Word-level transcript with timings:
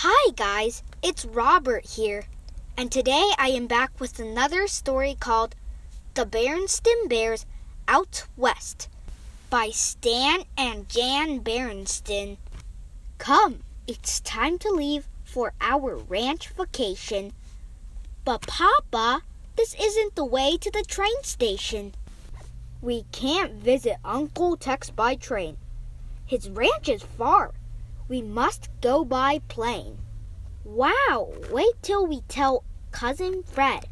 Hi, 0.00 0.30
guys. 0.32 0.82
It's 1.02 1.24
Robert 1.24 1.86
here. 1.86 2.24
And 2.76 2.92
today 2.92 3.30
I 3.38 3.48
am 3.48 3.66
back 3.66 3.98
with 3.98 4.18
another 4.18 4.66
story 4.66 5.16
called 5.18 5.54
The 6.12 6.26
Berenstain 6.26 7.08
Bears 7.08 7.46
Out 7.88 8.26
West 8.36 8.90
by 9.48 9.70
Stan 9.70 10.44
and 10.58 10.86
Jan 10.90 11.40
Berenstain. 11.40 12.36
Come, 13.16 13.60
it's 13.86 14.20
time 14.20 14.58
to 14.58 14.68
leave 14.68 15.08
for 15.24 15.54
our 15.62 15.96
ranch 15.96 16.48
vacation. 16.48 17.32
But, 18.22 18.42
Papa, 18.42 19.22
this 19.56 19.74
isn't 19.80 20.14
the 20.14 20.26
way 20.26 20.58
to 20.58 20.70
the 20.70 20.84
train 20.86 21.22
station. 21.22 21.94
We 22.82 23.06
can't 23.12 23.54
visit 23.54 23.96
Uncle 24.04 24.58
Tex 24.58 24.90
by 24.90 25.14
train. 25.14 25.56
His 26.26 26.50
ranch 26.50 26.90
is 26.90 27.02
far. 27.02 27.54
We 28.08 28.22
must 28.22 28.68
go 28.80 29.04
by 29.04 29.40
plane. 29.48 29.98
Wow, 30.64 31.32
wait 31.50 31.74
till 31.82 32.06
we 32.06 32.20
tell 32.28 32.62
Cousin 32.92 33.42
Fred. 33.42 33.88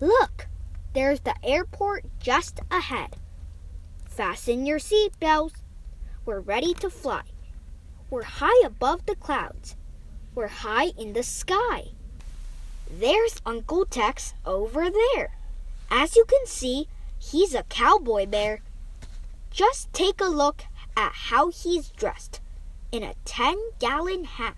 Look, 0.00 0.48
there's 0.92 1.20
the 1.20 1.36
airport 1.44 2.04
just 2.18 2.58
ahead. 2.68 3.16
Fasten 4.06 4.66
your 4.66 4.80
seatbelts. 4.80 5.62
We're 6.26 6.40
ready 6.40 6.74
to 6.74 6.90
fly. 6.90 7.22
We're 8.10 8.24
high 8.24 8.66
above 8.66 9.06
the 9.06 9.14
clouds. 9.14 9.76
We're 10.34 10.48
high 10.48 10.92
in 10.98 11.12
the 11.12 11.22
sky. 11.22 11.92
There's 12.90 13.40
Uncle 13.46 13.84
Tex 13.86 14.34
over 14.44 14.90
there. 14.90 15.36
As 15.92 16.16
you 16.16 16.24
can 16.24 16.44
see, 16.46 16.88
he's 17.18 17.54
a 17.54 17.62
cowboy 17.64 18.26
bear. 18.26 18.62
Just 19.52 19.92
take 19.92 20.20
a 20.20 20.26
look 20.26 20.64
at 20.96 21.12
how 21.12 21.50
he's 21.50 21.90
dressed 21.90 22.40
in 22.90 23.02
a 23.02 23.14
10 23.24 23.56
gallon 23.78 24.24
hat, 24.24 24.56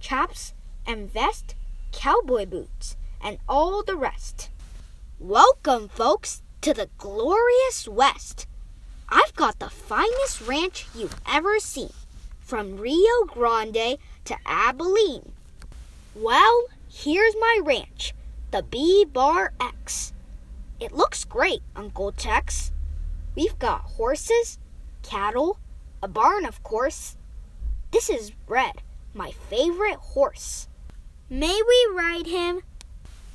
chaps 0.00 0.54
and 0.86 1.10
vest, 1.10 1.54
cowboy 1.92 2.46
boots, 2.46 2.96
and 3.22 3.38
all 3.48 3.82
the 3.82 3.96
rest. 3.96 4.50
Welcome, 5.20 5.88
folks, 5.88 6.42
to 6.62 6.74
the 6.74 6.88
glorious 6.98 7.86
West. 7.86 8.46
I've 9.08 9.34
got 9.36 9.58
the 9.58 9.70
finest 9.70 10.40
ranch 10.40 10.86
you've 10.94 11.20
ever 11.30 11.60
seen, 11.60 11.92
from 12.40 12.76
Rio 12.76 13.24
Grande 13.26 13.98
to 14.24 14.36
Abilene. 14.44 15.32
Well, 16.14 16.64
here's 16.90 17.34
my 17.36 17.60
ranch, 17.62 18.14
the 18.50 18.62
B 18.62 19.04
Bar 19.04 19.52
X. 19.60 20.12
It 20.80 20.92
looks 20.92 21.24
great, 21.24 21.60
Uncle 21.76 22.10
Tex. 22.12 22.72
We've 23.36 23.58
got 23.58 23.82
horses, 23.82 24.58
cattle, 25.02 25.58
a 26.02 26.08
barn, 26.08 26.44
of 26.44 26.62
course. 26.62 27.16
This 27.94 28.10
is 28.10 28.32
Red, 28.48 28.82
my 29.14 29.30
favorite 29.48 30.00
horse. 30.00 30.66
May 31.30 31.62
we 31.62 31.94
ride 31.94 32.26
him? 32.26 32.62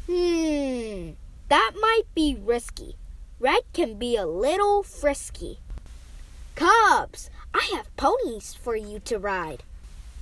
Hmm, 0.05 1.11
that 1.47 1.71
might 1.79 2.03
be 2.13 2.35
risky. 2.38 2.97
Red 3.39 3.61
can 3.71 3.97
be 3.97 4.17
a 4.17 4.25
little 4.25 4.83
frisky. 4.83 5.59
Cubs, 6.55 7.30
I 7.53 7.71
have 7.73 7.95
ponies 7.95 8.53
for 8.53 8.75
you 8.75 8.99
to 9.05 9.17
ride. 9.17 9.63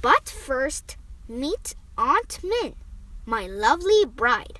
But 0.03 0.29
first, 0.29 0.97
meet 1.27 1.73
Aunt 1.97 2.37
Min, 2.43 2.75
my 3.25 3.47
lovely 3.47 4.05
bride. 4.05 4.59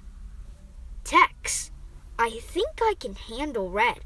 Tex, 1.04 1.70
I 2.18 2.40
think 2.42 2.80
I 2.82 2.96
can 3.00 3.14
handle 3.14 3.70
Red. 3.70 4.00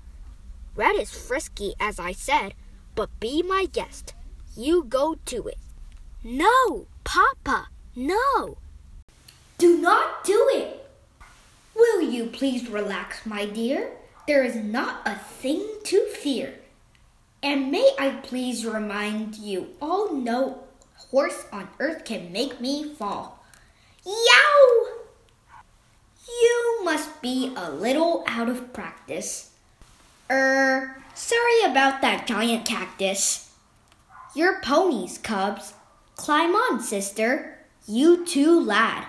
Red 0.75 0.97
is 0.97 1.11
frisky, 1.11 1.75
as 1.80 1.97
I 1.97 2.11
said, 2.11 2.55
but 2.94 3.22
be 3.22 3.42
my 3.42 3.67
guest. 3.72 4.16
You 4.55 4.83
go 4.83 5.16
to 5.25 5.47
it. 5.47 5.57
No, 6.23 6.88
Papa, 7.03 7.69
no. 7.95 8.58
Do 9.58 9.77
not 9.77 10.23
do 10.23 10.49
it. 10.53 10.89
Will 11.73 12.02
you 12.02 12.25
please 12.27 12.69
relax, 12.69 13.25
my 13.25 13.45
dear? 13.45 13.91
There 14.27 14.43
is 14.43 14.55
not 14.55 15.02
a 15.05 15.16
thing 15.16 15.65
to 15.86 16.05
fear. 16.08 16.55
And 17.42 17.71
may 17.71 17.95
I 17.98 18.20
please 18.23 18.65
remind 18.65 19.36
you 19.36 19.70
all 19.81 20.14
no 20.14 20.64
horse 20.95 21.45
on 21.52 21.70
earth 21.80 22.05
can 22.05 22.31
make 22.31 22.61
me 22.61 22.93
fall. 22.93 23.43
Yow! 24.05 24.87
You 26.27 26.81
must 26.83 27.21
be 27.21 27.53
a 27.55 27.71
little 27.71 28.23
out 28.27 28.49
of 28.49 28.73
practice. 28.73 29.52
Er, 30.30 31.02
sorry 31.14 31.64
about 31.65 32.02
that 32.02 32.27
giant 32.27 32.65
cactus. 32.65 33.51
Your 34.33 34.61
ponies, 34.61 35.17
cubs. 35.17 35.73
Climb 36.15 36.55
on, 36.55 36.81
sister. 36.81 37.58
You 37.86 38.25
too, 38.25 38.61
lad. 38.61 39.05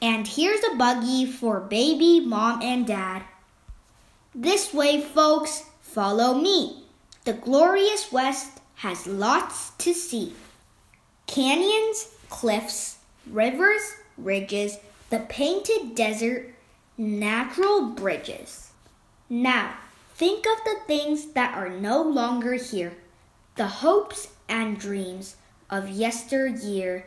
And 0.00 0.26
here's 0.26 0.64
a 0.64 0.76
buggy 0.76 1.26
for 1.26 1.60
baby, 1.60 2.20
mom, 2.20 2.62
and 2.62 2.86
dad. 2.86 3.22
This 4.34 4.72
way, 4.72 5.02
folks, 5.02 5.64
follow 5.82 6.32
me. 6.34 6.84
The 7.24 7.34
glorious 7.34 8.10
West 8.10 8.60
has 8.76 9.06
lots 9.06 9.72
to 9.72 9.92
see 9.92 10.32
canyons, 11.26 12.08
cliffs, 12.30 12.98
rivers, 13.30 13.82
ridges, 14.16 14.78
the 15.10 15.18
painted 15.18 15.94
desert, 15.94 16.54
natural 16.96 17.90
bridges. 17.90 18.70
Now, 19.28 19.74
think 20.14 20.46
of 20.46 20.64
the 20.64 20.78
things 20.86 21.32
that 21.32 21.54
are 21.54 21.68
no 21.68 22.02
longer 22.02 22.54
here 22.54 22.94
the 23.56 23.66
hopes 23.66 24.28
and 24.48 24.78
dreams 24.78 25.36
of 25.68 25.88
yesteryear. 25.88 27.06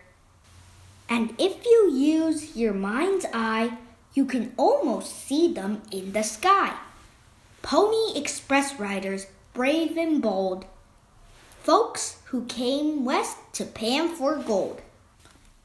And 1.09 1.33
if 1.37 1.65
you 1.65 1.91
use 1.91 2.55
your 2.55 2.73
mind's 2.73 3.25
eye, 3.33 3.77
you 4.13 4.25
can 4.25 4.53
almost 4.57 5.25
see 5.25 5.51
them 5.51 5.81
in 5.91 6.13
the 6.13 6.23
sky. 6.23 6.75
Pony 7.61 8.17
Express 8.17 8.79
riders, 8.79 9.27
brave 9.53 9.97
and 9.97 10.21
bold, 10.21 10.65
folks 11.61 12.17
who 12.25 12.45
came 12.45 13.05
west 13.05 13.37
to 13.53 13.65
pan 13.65 14.09
for 14.09 14.35
gold. 14.37 14.81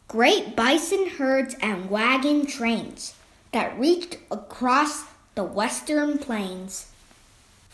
Great 0.07 0.57
bison 0.57 1.09
herds 1.19 1.55
and 1.61 1.91
wagon 1.91 2.47
trains 2.47 3.15
that 3.53 3.79
reached 3.79 4.17
across 4.31 5.05
the 5.35 5.45
western 5.45 6.19
plains. 6.19 6.91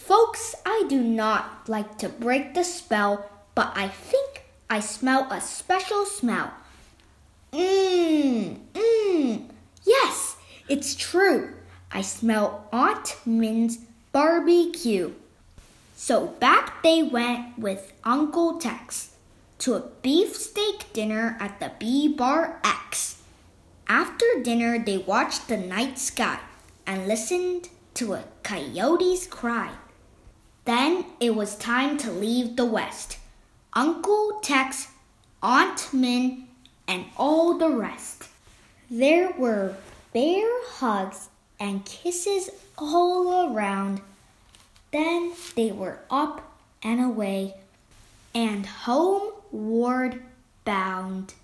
Folks, 0.05 0.55
I 0.67 0.85
do 0.87 1.03
not 1.03 1.67
like 1.67 1.97
to 1.97 2.11
break 2.11 2.53
the 2.53 2.63
spell, 2.63 3.25
but 3.55 3.73
I 3.75 3.89
think 3.89 4.45
I 4.69 4.81
smell 4.81 5.33
a 5.33 5.41
special 5.41 6.05
smell. 6.05 6.53
Mmm, 7.55 8.59
mmm. 8.75 9.49
Yes, 9.83 10.37
it's 10.69 10.95
true. 10.95 11.55
I 11.91 12.03
smell 12.03 12.69
Aunt 12.71 13.17
Min's 13.25 13.79
barbecue. 14.13 15.13
So 15.97 16.27
back 16.27 16.83
they 16.83 17.03
went 17.03 17.59
with 17.59 17.95
Uncle 18.05 18.59
Tex 18.59 19.15
to 19.61 19.73
a 19.73 19.89
beefsteak 20.03 20.93
dinner 20.93 21.39
at 21.41 21.61
the 21.61 21.73
B 21.79 22.09
Bar 22.09 22.61
X. 22.63 23.23
After 23.89 24.27
dinner, 24.43 24.79
they 24.79 24.99
watched 24.99 25.49
the 25.49 25.57
night 25.57 25.99
sky 25.99 26.41
and 26.87 27.09
listened 27.09 27.71
to 27.95 28.13
a 28.13 28.25
coyote's 28.43 29.27
cry. 29.27 29.71
Then 30.65 31.05
it 31.21 31.35
was 31.35 31.57
time 31.57 31.99
to 31.99 32.11
leave 32.11 32.57
the 32.57 32.65
West. 32.65 33.19
Uncle 33.75 34.41
Tex, 34.43 34.89
Aunt 35.43 35.93
Min, 35.93 36.47
and 36.89 37.05
all 37.17 37.59
the 37.59 37.71
rest. 37.71 38.29
There 38.91 39.33
were 39.33 39.75
bear 40.13 40.49
hugs 40.69 41.29
and 41.61 41.85
kisses 41.85 42.51
all 42.79 43.53
around. 43.53 44.01
Then 44.91 45.33
they 45.57 45.73
were 45.73 45.99
up 46.11 46.57
and 46.83 47.01
away 47.01 47.55
and 48.35 48.65
homeward 48.65 50.23
bound. 50.65 51.35